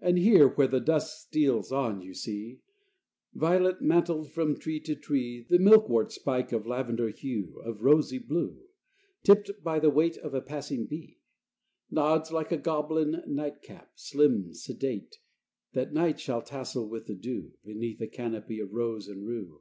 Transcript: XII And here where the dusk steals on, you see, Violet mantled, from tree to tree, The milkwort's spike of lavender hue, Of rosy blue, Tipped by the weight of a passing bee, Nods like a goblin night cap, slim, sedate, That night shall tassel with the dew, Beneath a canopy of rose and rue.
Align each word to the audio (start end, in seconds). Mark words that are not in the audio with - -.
XII 0.00 0.08
And 0.08 0.18
here 0.18 0.46
where 0.46 0.68
the 0.68 0.78
dusk 0.78 1.22
steals 1.26 1.72
on, 1.72 2.00
you 2.00 2.14
see, 2.14 2.60
Violet 3.34 3.80
mantled, 3.82 4.30
from 4.30 4.54
tree 4.56 4.78
to 4.78 4.94
tree, 4.94 5.44
The 5.50 5.58
milkwort's 5.58 6.14
spike 6.14 6.52
of 6.52 6.64
lavender 6.64 7.08
hue, 7.08 7.58
Of 7.64 7.82
rosy 7.82 8.18
blue, 8.18 8.62
Tipped 9.24 9.50
by 9.64 9.80
the 9.80 9.90
weight 9.90 10.16
of 10.16 10.32
a 10.32 10.40
passing 10.40 10.86
bee, 10.86 11.18
Nods 11.90 12.30
like 12.30 12.52
a 12.52 12.56
goblin 12.56 13.20
night 13.26 13.62
cap, 13.62 13.90
slim, 13.96 14.54
sedate, 14.54 15.18
That 15.72 15.92
night 15.92 16.20
shall 16.20 16.42
tassel 16.42 16.88
with 16.88 17.06
the 17.08 17.16
dew, 17.16 17.54
Beneath 17.64 18.00
a 18.00 18.06
canopy 18.06 18.60
of 18.60 18.72
rose 18.72 19.08
and 19.08 19.26
rue. 19.26 19.60